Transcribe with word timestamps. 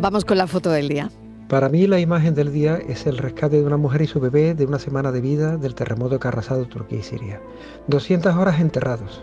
Vamos 0.00 0.24
con 0.24 0.38
la 0.38 0.46
foto 0.46 0.70
del 0.70 0.88
día. 0.88 1.10
Para 1.48 1.68
mí 1.68 1.88
la 1.88 1.98
imagen 1.98 2.32
del 2.32 2.52
día 2.52 2.76
es 2.76 3.04
el 3.08 3.18
rescate 3.18 3.56
de 3.56 3.64
una 3.64 3.76
mujer 3.76 4.02
y 4.02 4.06
su 4.06 4.20
bebé 4.20 4.54
de 4.54 4.64
una 4.64 4.78
semana 4.78 5.10
de 5.10 5.20
vida 5.20 5.56
del 5.56 5.74
terremoto 5.74 6.20
que 6.20 6.28
ha 6.28 6.30
arrasado 6.30 6.66
Turquía 6.66 7.00
y 7.00 7.02
Siria. 7.02 7.42
200 7.88 8.36
horas 8.36 8.60
enterrados. 8.60 9.22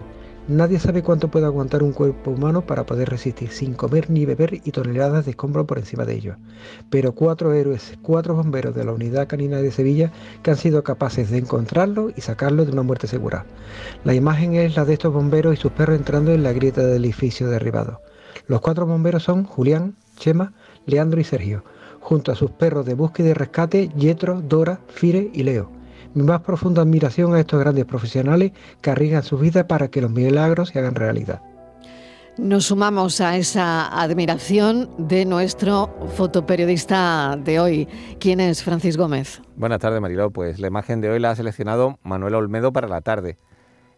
Nadie 0.50 0.78
sabe 0.80 1.02
cuánto 1.02 1.30
puede 1.30 1.46
aguantar 1.46 1.82
un 1.82 1.94
cuerpo 1.94 2.32
humano 2.32 2.66
para 2.66 2.86
poder 2.86 3.10
resistir 3.10 3.52
sin 3.52 3.74
comer 3.74 4.10
ni 4.10 4.26
beber 4.26 4.56
y 4.66 4.72
toneladas 4.72 5.24
de 5.24 5.32
escombro 5.32 5.66
por 5.66 5.78
encima 5.78 6.04
de 6.04 6.16
ellos. 6.16 6.38
Pero 6.90 7.16
cuatro 7.16 7.54
héroes, 7.54 7.98
cuatro 8.02 8.36
bomberos 8.36 8.76
de 8.76 8.84
la 8.84 8.92
unidad 8.92 9.28
canina 9.28 9.62
de 9.62 9.72
Sevilla 9.72 10.12
que 10.44 10.52
han 10.52 10.58
sido 10.58 10.84
capaces 10.84 11.30
de 11.32 11.38
encontrarlo 11.38 12.10
y 12.18 12.20
sacarlo 12.20 12.66
de 12.66 12.74
una 12.74 12.84
muerte 12.84 13.08
segura. 13.08 13.46
La 14.04 14.14
imagen 14.14 14.56
es 14.56 14.76
la 14.76 14.84
de 14.84 14.94
estos 14.94 15.14
bomberos 15.14 15.54
y 15.54 15.58
sus 15.58 15.72
perros 15.72 15.98
entrando 15.98 16.34
en 16.34 16.44
la 16.44 16.52
grieta 16.52 16.86
del 16.86 17.06
edificio 17.06 17.48
derribado. 17.48 18.02
Los 18.48 18.60
cuatro 18.60 18.86
bomberos 18.86 19.24
son 19.24 19.46
Julián, 19.46 19.96
Chema, 20.18 20.54
Leandro 20.86 21.20
y 21.20 21.24
Sergio 21.24 21.64
junto 22.06 22.32
a 22.32 22.36
sus 22.36 22.52
perros 22.52 22.86
de 22.86 22.94
búsqueda 22.94 23.30
y 23.30 23.34
rescate, 23.34 23.90
Yetro, 23.98 24.40
Dora, 24.40 24.80
Fire 24.88 25.32
y 25.34 25.42
Leo. 25.42 25.72
Mi 26.14 26.22
más 26.22 26.42
profunda 26.42 26.84
admiración 26.84 27.34
a 27.34 27.40
estos 27.40 27.60
grandes 27.60 27.86
profesionales 27.86 28.52
que 28.80 28.92
arriesgan 28.92 29.24
su 29.24 29.40
vida 29.40 29.68
para 29.68 29.88
que 29.88 30.02
los 30.02 30.12
milagros 30.12 30.70
se 30.70 30.80
hagan 30.80 30.94
realidad. 30.94 31.42
Nos 32.38 32.66
sumamos 32.66 33.22
a 33.22 33.38
esa 33.38 33.88
admiración 33.88 34.90
de 35.00 35.26
nuestro 35.26 35.90
fotoperiodista 36.16 37.38
de 37.44 37.60
hoy. 37.60 37.88
¿Quién 38.20 38.40
es 38.40 38.62
Francis 38.62 38.98
Gómez? 38.98 39.42
Buenas 39.56 39.80
tardes, 39.80 40.00
Mariló. 40.00 40.30
Pues 40.30 40.60
la 40.60 40.68
imagen 40.68 41.02
de 41.02 41.10
hoy 41.10 41.20
la 41.20 41.32
ha 41.32 41.36
seleccionado 41.36 41.98
Manuel 42.04 42.36
Olmedo 42.36 42.72
para 42.72 42.88
la 42.88 43.02
tarde. 43.02 43.38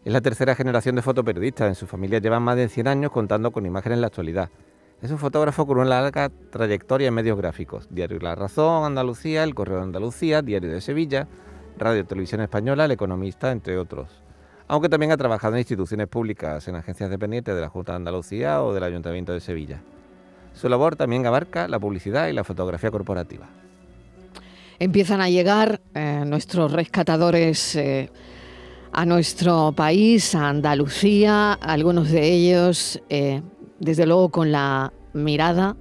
Es 0.04 0.12
la 0.12 0.22
tercera 0.22 0.54
generación 0.54 0.96
de 0.96 1.02
fotoperiodistas. 1.02 1.68
En 1.68 1.74
su 1.74 1.86
familia 1.86 2.20
llevan 2.20 2.42
más 2.42 2.56
de 2.56 2.70
100 2.70 2.88
años 2.88 3.10
contando 3.10 3.50
con 3.50 3.66
imágenes 3.66 3.96
en 3.96 4.00
la 4.00 4.06
actualidad. 4.06 4.48
Es 5.00 5.12
un 5.12 5.18
fotógrafo 5.18 5.64
con 5.64 5.78
una 5.78 6.02
larga 6.02 6.28
trayectoria 6.50 7.06
en 7.06 7.14
medios 7.14 7.38
gráficos. 7.38 7.86
Diario 7.88 8.18
La 8.18 8.34
Razón, 8.34 8.84
Andalucía, 8.84 9.44
El 9.44 9.54
Correo 9.54 9.76
de 9.76 9.84
Andalucía, 9.84 10.42
Diario 10.42 10.72
de 10.72 10.80
Sevilla, 10.80 11.28
Radio 11.78 12.04
Televisión 12.04 12.40
Española, 12.40 12.84
El 12.84 12.90
Economista, 12.90 13.52
entre 13.52 13.78
otros. 13.78 14.08
Aunque 14.66 14.88
también 14.88 15.12
ha 15.12 15.16
trabajado 15.16 15.54
en 15.54 15.60
instituciones 15.60 16.08
públicas, 16.08 16.66
en 16.66 16.74
agencias 16.74 17.10
dependientes 17.10 17.54
de 17.54 17.60
la 17.60 17.68
Junta 17.68 17.92
de 17.92 17.96
Andalucía 17.96 18.60
o 18.60 18.74
del 18.74 18.82
Ayuntamiento 18.82 19.32
de 19.32 19.38
Sevilla. 19.38 19.80
Su 20.52 20.68
labor 20.68 20.96
también 20.96 21.24
abarca 21.26 21.68
la 21.68 21.78
publicidad 21.78 22.26
y 22.26 22.32
la 22.32 22.42
fotografía 22.42 22.90
corporativa. 22.90 23.46
Empiezan 24.80 25.20
a 25.20 25.28
llegar 25.28 25.80
eh, 25.94 26.24
nuestros 26.26 26.72
rescatadores 26.72 27.76
eh, 27.76 28.10
a 28.90 29.06
nuestro 29.06 29.72
país, 29.76 30.34
a 30.34 30.48
Andalucía, 30.48 31.52
algunos 31.52 32.10
de 32.10 32.32
ellos 32.32 33.00
eh, 33.08 33.42
desde 33.78 34.06
luego 34.06 34.30
con 34.30 34.52
la 34.52 34.92
mirada 35.12 35.76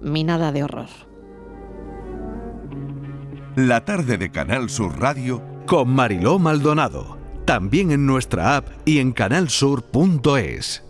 minada 0.00 0.52
de 0.52 0.64
horror. 0.64 0.88
La 3.56 3.84
tarde 3.84 4.18
de 4.18 4.30
Canal 4.30 4.68
Sur 4.68 5.00
Radio 5.00 5.42
con 5.66 5.88
Mariló 5.88 6.38
Maldonado, 6.38 7.18
también 7.44 7.90
en 7.90 8.06
nuestra 8.06 8.56
app 8.56 8.66
y 8.84 8.98
en 8.98 9.12
canalsur.es. 9.12 10.85